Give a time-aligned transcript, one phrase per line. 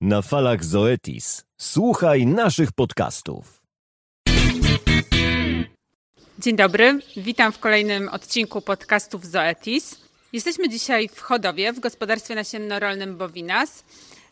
[0.00, 1.44] Na falach Zoetis.
[1.58, 3.62] Słuchaj naszych podcastów.
[6.38, 10.00] Dzień dobry, witam w kolejnym odcinku podcastów Zoetis.
[10.32, 13.84] Jesteśmy dzisiaj w Chodowie, w gospodarstwie nasienno-rolnym Bowinas.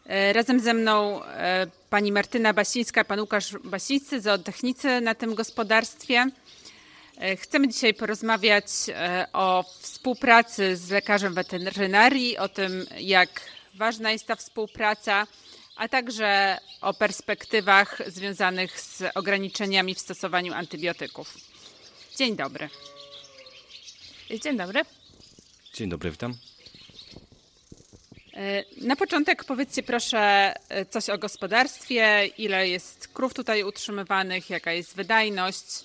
[0.06, 6.26] E, razem ze mną e, pani Martyna Basińska, pan Łukasz Basińscy, zootechnicy na tym gospodarstwie.
[7.18, 8.66] E, chcemy dzisiaj porozmawiać
[9.32, 13.40] o współpracy z lekarzem weterynarii, o tym, jak
[13.74, 15.26] ważna jest ta współpraca,
[15.76, 21.34] a także o perspektywach związanych z ograniczeniami w stosowaniu antybiotyków.
[22.16, 22.68] Dzień dobry.
[24.42, 24.80] Dzień dobry.
[25.74, 26.34] Dzień dobry, witam.
[28.34, 34.72] E, na początek powiedzcie proszę e, coś o gospodarstwie, ile jest krów tutaj utrzymywanych, jaka
[34.72, 35.84] jest wydajność.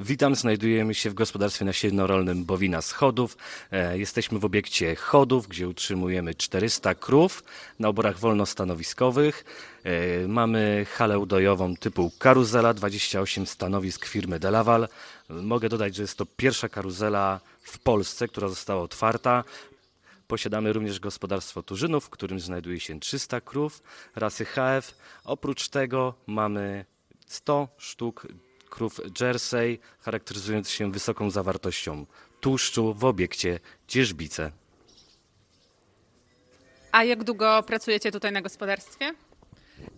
[0.00, 3.36] Witam, znajdujemy się w gospodarstwie nasienno-rolnym Bowina z Chodów.
[3.70, 7.44] E, jesteśmy w obiekcie Chodów, gdzie utrzymujemy 400 krów
[7.78, 9.44] na oborach wolnostanowiskowych.
[10.28, 14.88] Mamy halę udojową typu karuzela, 28 stanowisk firmy Delaval.
[15.28, 19.44] Mogę dodać, że jest to pierwsza karuzela w Polsce, która została otwarta.
[20.26, 23.82] Posiadamy również gospodarstwo Turzynów, w którym znajduje się 300 krów
[24.16, 24.94] rasy HF.
[25.24, 26.84] Oprócz tego mamy
[27.26, 28.26] 100 sztuk
[28.68, 32.06] krów Jersey, charakteryzując się wysoką zawartością
[32.40, 34.52] tłuszczu w obiekcie Dzierżbice.
[36.92, 39.14] A jak długo pracujecie tutaj na gospodarstwie?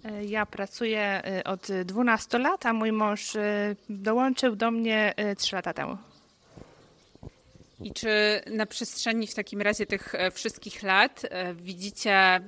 [0.05, 5.57] E, ja pracuję e, od 12 lat, a mój mąż e, dołączył do mnie 3
[5.57, 5.97] lata temu.
[7.81, 11.23] I czy na przestrzeni w takim razie tych wszystkich lat
[11.55, 12.41] widzicie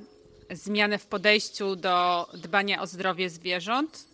[0.51, 4.11] zmianę w podejściu do dbania o zdrowie zwierząt?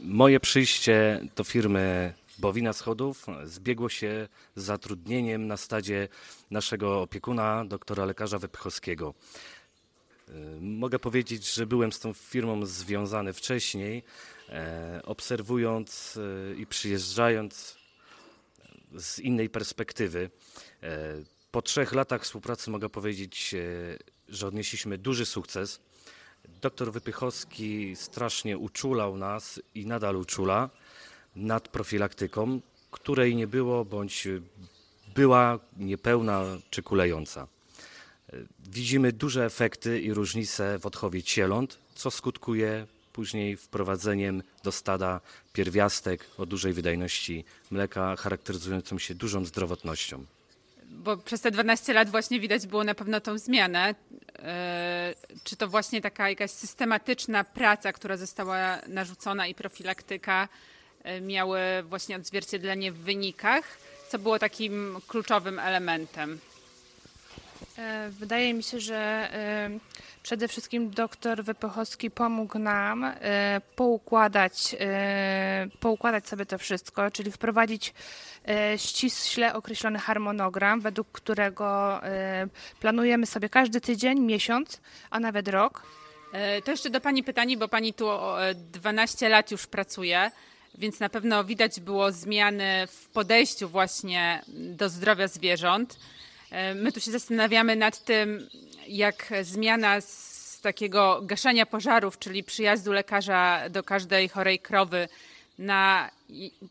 [0.00, 6.08] Moje przyjście do firmy Bowina Schodów zbiegło się z zatrudnieniem na stadzie
[6.50, 9.14] naszego opiekuna, doktora lekarza Wypchowskiego.
[10.28, 14.02] E, mogę powiedzieć, że byłem z tą firmą związany wcześniej,
[15.04, 16.18] obserwując
[16.56, 17.76] i przyjeżdżając
[18.96, 20.30] z innej perspektywy.
[20.82, 20.88] E,
[21.50, 23.58] po trzech latach współpracy mogę powiedzieć, e,
[24.28, 25.80] że odnieśliśmy duży sukces.
[26.60, 30.70] Doktor Wypychowski strasznie uczulał nas i nadal uczula
[31.36, 34.28] nad profilaktyką, której nie było bądź
[35.14, 37.46] była niepełna czy kulejąca.
[38.58, 45.20] Widzimy duże efekty i różnice w odchowie cieląt, co skutkuje później wprowadzeniem do stada
[45.52, 50.24] pierwiastek o dużej wydajności mleka, charakteryzującą się dużą zdrowotnością.
[50.88, 53.94] Bo przez te 12 lat właśnie widać było na pewno tą zmianę.
[54.38, 55.14] E,
[55.44, 60.48] czy to właśnie taka jakaś systematyczna praca, która została narzucona i profilaktyka
[61.02, 63.78] e, miały właśnie odzwierciedlenie w wynikach?
[64.08, 66.38] Co było takim kluczowym elementem?
[67.78, 69.30] E, wydaje mi się, że
[70.22, 77.94] przede wszystkim doktor Wypochowski pomógł nam e, poukładać, e, poukładać sobie to wszystko, czyli wprowadzić
[78.76, 82.00] ściśle określony harmonogram, według którego
[82.80, 85.82] planujemy sobie każdy tydzień, miesiąc, a nawet rok.
[86.64, 88.08] To jeszcze do Pani pytanie, bo Pani tu
[88.54, 90.30] 12 lat już pracuje,
[90.74, 95.98] więc na pewno widać było zmiany w podejściu właśnie do zdrowia zwierząt.
[96.50, 98.48] E, my tu się zastanawiamy nad tym,
[98.88, 105.08] jak zmiana z takiego gaszenia pożarów, czyli przyjazdu lekarza do każdej chorej krowy
[105.58, 106.10] na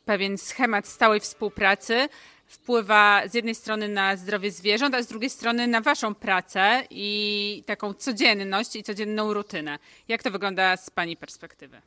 [0.06, 2.09] pewien schemat stałej współpracy,
[2.47, 7.64] wpływa z jednej strony na zdrowie zwierząt, a z drugiej strony na Waszą pracę i
[7.66, 9.80] taką codzienność i codzienną rutynę.
[10.08, 11.81] Jak to wygląda z Pani perspektywy?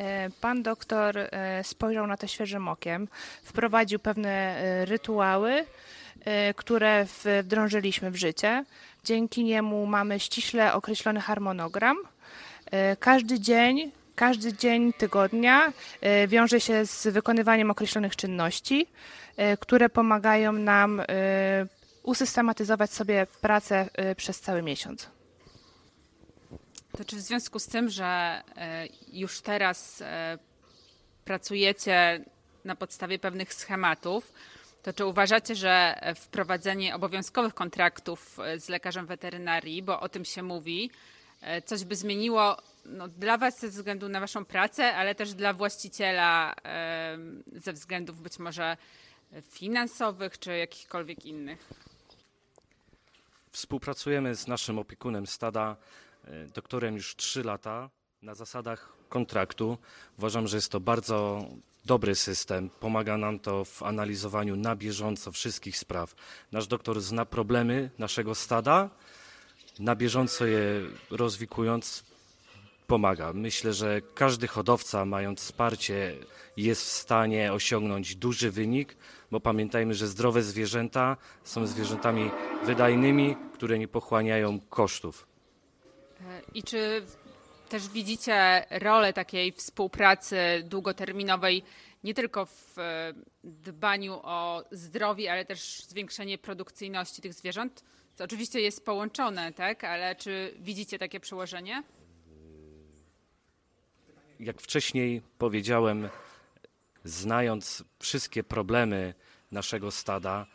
[0.00, 3.08] E, pan doktor e, spojrzał na to świeżym okiem,
[3.42, 5.64] wprowadził pewne rytuały,
[6.20, 7.06] Y, które
[7.42, 8.64] wdrążyliśmy w życie.
[9.04, 11.96] Dzięki niemu mamy ściśle określony harmonogram.
[12.98, 15.72] Każdy dzień, każdy dzień tygodnia
[16.28, 18.86] wiąże się z wykonywaniem określonych czynności,
[19.60, 21.02] które pomagają nam
[22.02, 25.19] usystematyzować sobie pracę przez cały miesiąc.
[26.96, 28.42] To czy w związku z tym, że
[29.12, 30.02] już teraz
[31.24, 32.24] pracujecie
[32.64, 34.32] na podstawie pewnych schematów,
[34.82, 40.90] to czy uważacie, że wprowadzenie obowiązkowych kontraktów z lekarzem weterynarii, bo o tym się mówi,
[41.40, 45.52] e, coś by zmieniło no, dla Was ze względu na Waszą pracę, ale też dla
[45.52, 47.18] właściciela e,
[47.52, 48.76] ze względów być może
[49.50, 51.68] finansowych czy jakichkolwiek innych?
[53.50, 55.76] Współpracujemy z naszym opiekunem stada, e,
[56.54, 57.90] doktorem już 3 lata
[58.22, 59.78] na zasadach kontraktu.
[60.18, 61.44] Uważam, że jest to bardzo
[61.84, 62.70] dobry system.
[62.70, 66.14] Pomaga nam to w analizowaniu na bieżąco wszystkich spraw.
[66.52, 68.90] Nasz doktor zna problemy naszego stada
[69.78, 70.62] na bieżąco je
[71.10, 72.04] rozwikując
[72.86, 73.32] pomaga.
[73.32, 76.16] Myślę, że każdy hodowca, mając wsparcie,
[76.56, 78.96] jest w stanie osiągnąć duży wynik,
[79.30, 82.30] bo pamiętajmy, że zdrowe zwierzęta są zwierzętami
[82.64, 85.29] wydajnymi, które nie pochłaniają kosztów.
[86.54, 87.02] I czy
[87.68, 91.62] też widzicie rolę takiej współpracy długoterminowej
[92.04, 93.14] nie tylko w e,
[93.44, 97.84] dbaniu o zdrowie, ale też zwiększenie produkcyjności tych zwierząt?
[98.16, 99.84] To oczywiście jest połączone, tak?
[99.84, 101.82] Ale czy widzicie takie przełożenie?
[104.40, 106.08] Jak wcześniej powiedziałem,
[107.04, 109.14] znając wszystkie problemy
[109.52, 110.46] naszego stada,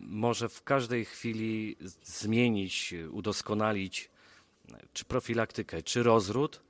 [0.00, 4.10] może w każdej chwili zmienić, udoskonalić
[4.92, 6.62] czy profilaktykę, czy rozród,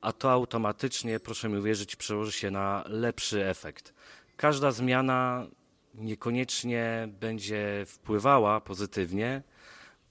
[0.00, 3.94] a to automatycznie, proszę mi uwierzyć, przełoży się na lepszy efekt.
[4.36, 5.46] Każda zmiana
[5.94, 9.42] niekoniecznie będzie wpływała pozytywnie,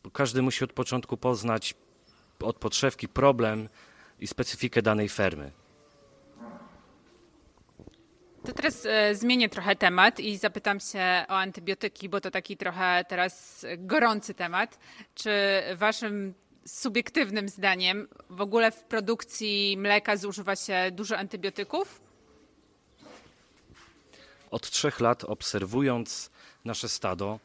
[0.03, 1.73] bo każdy musi od początku poznać
[2.39, 3.69] od podszewki problem
[4.19, 5.51] i specyfikę danej fermy.
[8.45, 13.05] To teraz e, zmienię trochę temat i zapytam się o antybiotyki, bo to taki trochę
[13.07, 14.79] teraz gorący temat.
[15.15, 15.31] Czy
[15.75, 16.33] waszym
[16.67, 22.01] subiektywnym zdaniem w ogóle w produkcji mleka zużywa się dużo antybiotyków?
[24.51, 26.31] Od trzech lat obserwując
[26.65, 27.39] nasze stado,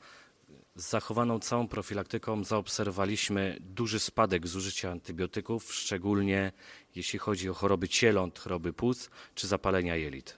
[0.74, 6.52] z zachowaną całą profilaktyką zaobserwowaliśmy duży spadek zużycia antybiotyków, szczególnie
[6.96, 10.36] jeśli chodzi o choroby cieląt, choroby płuc czy zapalenia jelit.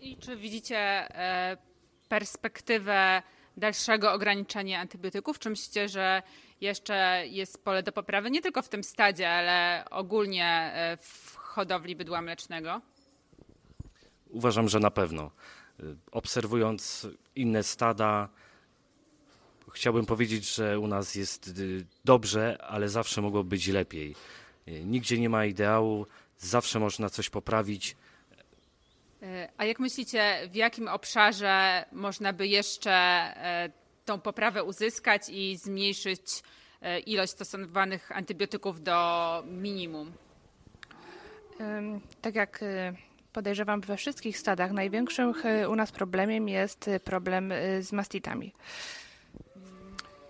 [0.00, 1.56] I czy widzicie e,
[2.08, 3.22] perspektywę
[3.56, 5.38] dalszego ograniczenia antybiotyków?
[5.38, 6.22] Czy myślicie, że
[6.60, 11.96] jeszcze jest pole do poprawy nie tylko w tym stadzie, ale ogólnie e, w hodowli
[11.96, 12.80] bydła mlecznego?
[14.30, 15.30] Uważam, że na pewno.
[16.12, 17.06] Obserwując
[17.36, 18.28] inne stada,
[19.72, 24.14] chciałbym powiedzieć, że u nas jest y, dobrze, ale zawsze mogło być lepiej.
[24.66, 26.06] Nigdzie nie ma ideału,
[26.38, 27.96] zawsze można coś poprawić.
[29.22, 33.70] E, a jak myślicie, w jakim obszarze można by jeszcze e,
[34.08, 36.20] tą poprawę uzyskać i zmniejszyć
[36.82, 40.12] e, ilość stosowanych antybiotyków do minimum?
[42.20, 42.64] Tak jak
[43.32, 45.34] podejrzewam we wszystkich stadach, największym
[45.70, 48.52] u nas problemem jest problem z mastitami.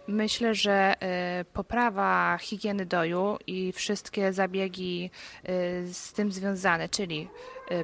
[0.06, 0.94] Myślę, że
[1.52, 5.10] poprawa higieny doju i wszystkie zabiegi
[5.92, 7.28] z tym związane, czyli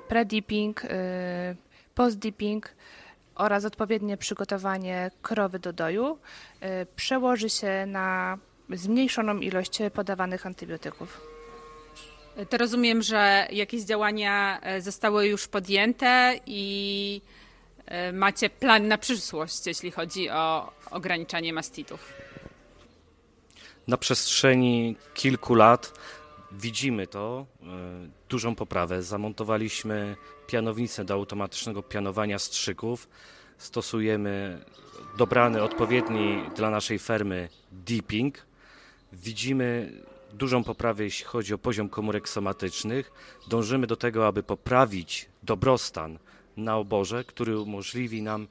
[0.08, 0.74] pre-dipping,
[1.94, 2.60] post-dipping,
[3.34, 6.18] oraz odpowiednie przygotowanie krowy do doju
[6.62, 8.38] y, przełoży się na
[8.70, 11.20] zmniejszoną ilość podawanych antybiotyków.
[12.50, 17.20] To rozumiem, że jakieś działania e, zostały już podjęte i
[18.12, 22.12] macie plan na przyszłość, jeśli chodzi o ograniczanie mastitów.
[23.88, 25.92] Na przestrzeni kilku lat
[26.60, 27.66] widzimy to, e,
[28.28, 29.02] dużą poprawę.
[29.02, 30.16] Zamontowaliśmy
[30.46, 33.08] pianownicę do automatycznego pianowania strzyków.
[33.58, 34.64] Stosujemy
[35.18, 38.46] dobrany, odpowiedni dla naszej fermy dipping.
[39.12, 39.92] Widzimy
[40.32, 43.12] dużą poprawę, jeśli chodzi o poziom komórek somatycznych.
[43.48, 46.18] Dążymy do tego, aby poprawić dobrostan
[46.56, 48.48] na oborze, który umożliwi nam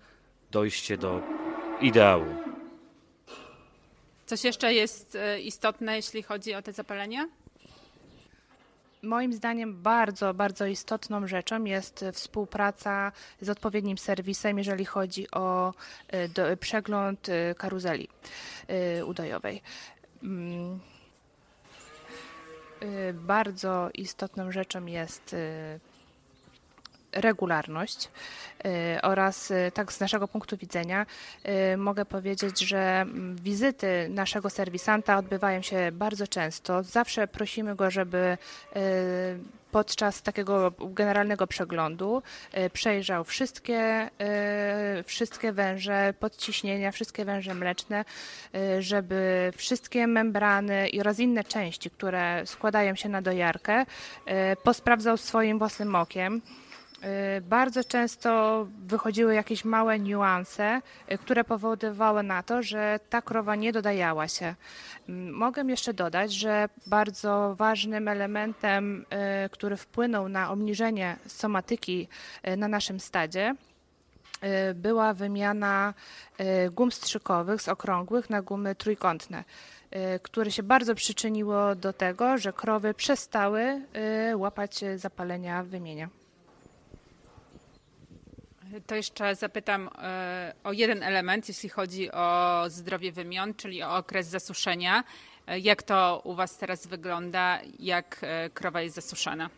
[0.51, 1.21] dojście do
[1.81, 2.25] ideału.
[4.25, 7.29] Coś jeszcze jest e, istotne, jeśli chodzi o te zapalenia?
[9.03, 15.73] Moim zdaniem bardzo, bardzo istotną rzeczą jest współpraca z odpowiednim serwisem, jeżeli chodzi o
[16.07, 18.07] e, do, przegląd e, karuzeli
[18.67, 19.61] e, udojowej.
[20.23, 20.79] Mm.
[23.13, 25.35] Bardzo istotną rzeczą jest
[27.13, 28.09] regularność
[28.65, 31.05] y, oraz y, tak z naszego punktu widzenia
[31.73, 36.83] y, mogę powiedzieć, że mm, wizyty naszego serwisanta odbywają się bardzo często.
[36.83, 38.37] Zawsze prosimy go, żeby
[39.71, 42.23] podczas takiego generalnego przeglądu
[42.73, 44.09] przejrzał wszystkie,
[45.05, 48.05] wszystkie węże podciśnienia, wszystkie węże mleczne,
[48.79, 53.85] żeby wszystkie membrany oraz inne części, które składają się na dojarkę,
[54.63, 56.41] posprawdzał swoim własnym okiem.
[57.03, 60.81] Y, bardzo często wychodziły jakieś małe niuanse,
[61.11, 64.55] y, które powodowały na to, że ta krowa nie dodajała się.
[65.09, 69.05] Mm, mogę jeszcze dodać, że bardzo ważnym elementem,
[69.45, 72.07] y, który wpłynął na obniżenie somatyki
[72.57, 73.55] na naszym stadzie,
[74.75, 75.93] była wymiana
[76.71, 79.43] gum strzykowych z okrągłych na gumy trójkątne
[80.21, 83.81] które się bardzo przyczyniło do tego, że krowy przestały
[84.35, 86.22] łapać zapalenia wymienia.
[88.81, 94.27] To jeszcze zapytam e, o jeden element, jeśli chodzi o zdrowie wymion, czyli o okres
[94.27, 95.03] zasuszenia.
[95.47, 97.59] E, jak to u Was teraz wygląda?
[97.79, 99.49] Jak e, krowa jest zasuszana?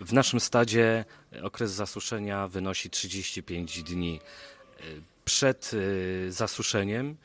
[0.00, 1.04] W naszym stadzie
[1.42, 4.20] okres zasuszenia wynosi 35 dni.
[5.24, 5.70] Przed
[6.28, 7.16] zasuszeniem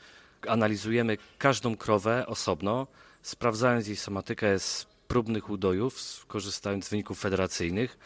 [0.48, 2.86] analizujemy każdą krowę osobno,
[3.22, 7.98] sprawdzając jej somatykę z próbnych udojów, korzystając z wyników federacyjnych.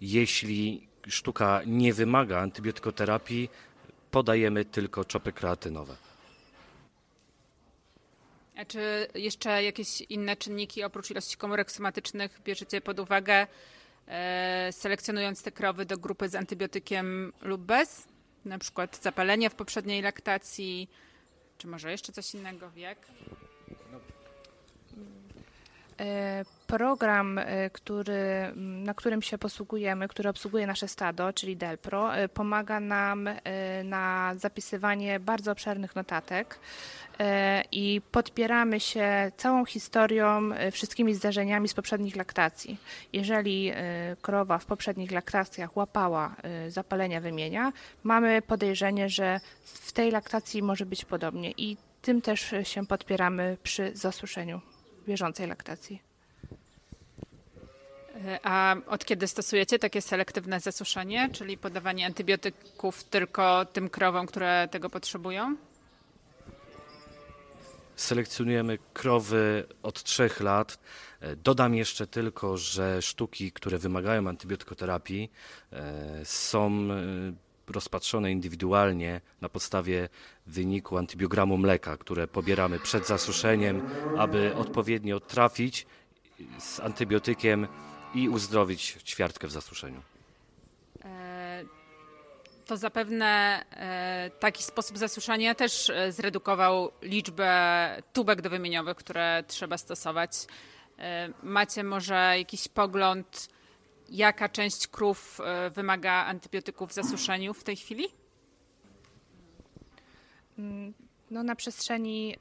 [0.00, 3.50] Jeśli sztuka nie wymaga antybiotykoterapii,
[4.10, 5.96] podajemy tylko czopy kreatynowe.
[8.56, 13.46] A czy jeszcze jakieś inne czynniki oprócz ilości komórek somatycznych bierzecie pod uwagę,
[14.08, 18.08] e, selekcjonując te krowy do grupy z antybiotykiem lub bez?
[18.44, 20.90] Na przykład zapalenie w poprzedniej laktacji,
[21.58, 22.98] czy może jeszcze coś innego, wiek?
[26.02, 32.28] E, program, e, który, na którym się posługujemy, który obsługuje nasze stado, czyli Delpro, e,
[32.28, 33.28] pomaga nam
[33.84, 36.58] na zapisywanie bardzo obszernych notatek
[37.72, 42.78] i podpieramy się całą historią, wszystkimi zdarzeniami z poprzednich laktacji.
[43.12, 43.72] Jeżeli
[44.22, 46.36] krowa w poprzednich laktacjach łapała
[46.68, 52.86] zapalenia wymienia, mamy podejrzenie, że w tej laktacji może być podobnie i tym też się
[52.86, 54.71] podpieramy przy zasuszeniu
[55.06, 56.02] bieżącej laktacji.
[58.42, 64.90] A od kiedy stosujecie takie selektywne zasuszenie, czyli podawanie antybiotyków tylko tym krowom, które tego
[64.90, 65.56] potrzebują?
[67.96, 70.78] Selekcjonujemy krowy od trzech lat.
[71.36, 75.30] Dodam jeszcze tylko, że sztuki, które wymagają antybiotykoterapii,
[75.72, 77.32] e, są e,
[77.70, 80.08] rozpatrzone indywidualnie na podstawie
[80.46, 85.86] wyniku antybiogramu mleka, które pobieramy przed zasuszeniem, aby odpowiednio trafić
[86.58, 87.66] z antybiotykiem
[88.14, 90.02] i uzdrowić ćwiartkę w zasuszeniu.
[91.04, 91.64] E,
[92.66, 100.30] to zapewne e, taki sposób zasuszania też e, zredukował liczbę tubek dowymieniowych, które trzeba stosować.
[101.42, 103.48] Macie może jakiś pogląd,
[104.12, 108.08] jaka część krów e, wymaga antybiotyków w zasuszeniu w tej chwili?
[110.58, 110.94] Mm,
[111.30, 112.36] no, na przestrzeni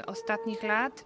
[0.00, 1.04] y, ostatnich lat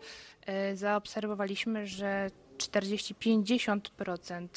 [0.72, 4.48] y, zaobserwowaliśmy, że 40-50%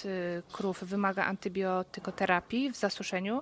[0.51, 3.41] krów wymaga antybiotykoterapii w zasuszeniu.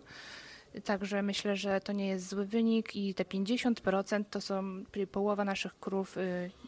[0.84, 5.80] Także myślę, że to nie jest zły wynik i te 50% to są połowa naszych
[5.80, 6.16] krów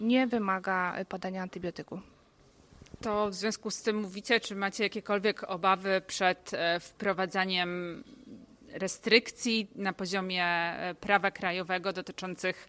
[0.02, 2.02] nie wymaga podania antybiotyku.
[3.02, 8.04] To w związku z tym mówicie, czy macie jakiekolwiek obawy przed e, wprowadzaniem
[8.72, 12.68] restrykcji na poziomie e, prawa krajowego dotyczących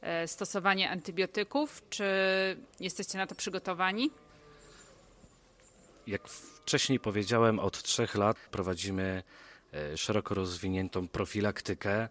[0.00, 1.82] e, stosowania antybiotyków?
[1.90, 2.04] Czy
[2.80, 4.10] jesteście na to przygotowani?
[6.06, 9.22] Jak wcześniej powiedziałem, od trzech lat prowadzimy
[9.96, 12.08] szeroko rozwiniętą profilaktykę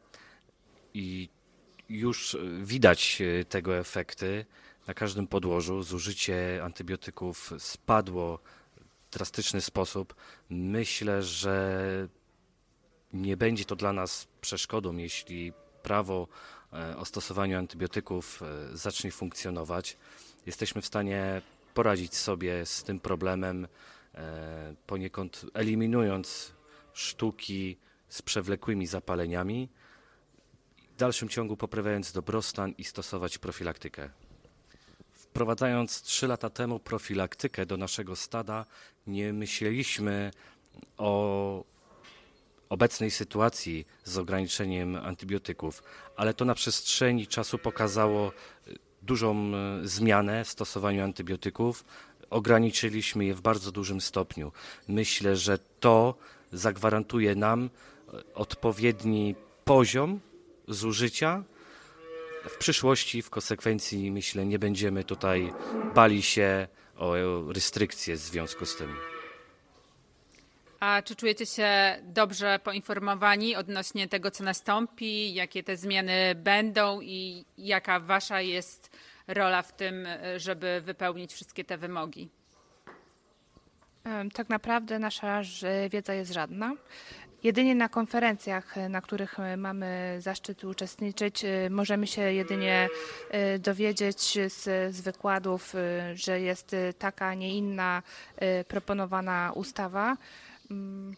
[0.94, 1.30] i
[1.90, 4.46] już widać tego efekty
[4.88, 5.84] na każdym podłożu.
[5.84, 8.40] Zużycie antybiotyków spadło
[9.10, 10.16] w drastyczny sposób.
[10.50, 12.08] Myślę, że
[13.14, 16.28] nie będzie to dla nas przeszkodą, jeśli prawo
[16.74, 19.98] e, o stosowaniu antybiotyków e, zacznie funkcjonować.
[20.46, 21.42] Jesteśmy w stanie
[21.74, 23.68] poradzić sobie z tym problemem,
[24.16, 26.54] e, poniekąd eliminując
[26.94, 27.78] sztuki
[28.10, 29.70] z przewlekłymi zapaleniami,
[30.94, 34.10] w dalszym ciągu poprawiając dobrostan i stosować profilaktykę.
[35.30, 38.66] Wprowadzając trzy lata temu profilaktykę do naszego stada,
[39.08, 40.32] nie myśleliśmy
[40.98, 41.64] o
[42.70, 45.84] obecnej sytuacji z ograniczeniem antybiotyków,
[46.16, 48.32] ale to na przestrzeni czasu pokazało
[48.68, 49.52] y, dużą
[49.84, 51.86] y, zmianę w stosowaniu antybiotyków.
[52.30, 54.52] Ograniczyliśmy je w bardzo dużym stopniu.
[54.88, 56.16] Myślę, że to
[56.52, 57.70] zagwarantuje nam
[58.14, 60.20] y, odpowiedni poziom
[60.68, 61.44] zużycia
[62.50, 65.54] w przyszłości, w konsekwencji, myślę, nie będziemy tutaj
[65.96, 66.68] bali się
[66.98, 67.14] o
[67.54, 68.96] restrykcje w związku z tym.
[70.80, 77.46] A czy czujecie się dobrze poinformowani odnośnie tego, co nastąpi, jakie te zmiany będą i
[77.58, 82.30] jaka wasza jest rola w tym, żeby wypełnić wszystkie te wymogi?
[84.34, 85.42] Tak naprawdę nasza
[85.90, 86.74] wiedza jest żadna.
[87.44, 92.90] Jedynie na konferencjach, e, na których e, mamy zaszczyt uczestniczyć, e, możemy się jedynie
[93.60, 94.64] dowiedzieć z,
[94.96, 95.74] z wykładów,
[96.14, 98.04] że jest taka, a nie inna
[98.68, 100.18] proponowana ustawa.
[100.72, 101.16] Mm,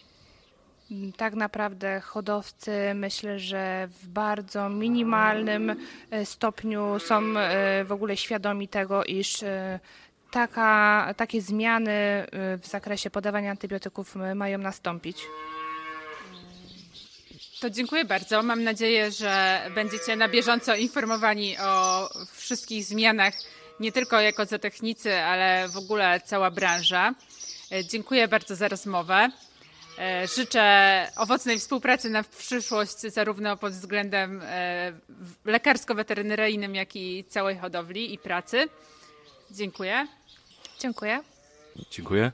[1.17, 5.75] tak naprawdę hodowcy myślę, że w bardzo minimalnym
[6.23, 7.21] stopniu są
[7.85, 9.43] w ogóle świadomi tego, iż
[10.31, 12.25] taka, takie zmiany
[12.61, 15.27] w zakresie podawania antybiotyków mają nastąpić.
[17.61, 18.43] To dziękuję bardzo.
[18.43, 23.33] Mam nadzieję, że będziecie na bieżąco informowani o wszystkich zmianach,
[23.79, 27.13] nie tylko jako zootechnicy, ale w ogóle cała branża.
[27.71, 29.29] E, Dziękuję bardzo za rozmowę.
[29.99, 34.93] E, Życzę owocnej współpracy na przyszłość, zarówno pod względem e,
[35.45, 38.67] lekarsko-weterynaryjnym, jak i całej hodowli i pracy.
[39.51, 40.07] Dziękuję.
[40.79, 41.19] Dziękuję.
[41.91, 42.31] Dziękuję.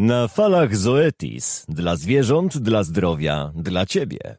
[0.00, 1.66] Na falach Zoetis.
[1.68, 4.38] Dla zwierząt, dla zdrowia, dla ciebie.